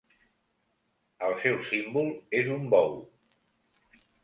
El 1.27 1.35
seu 1.43 1.59
símbol 1.67 2.11
és 2.41 2.51
un 2.57 2.67
bou. 2.77 2.99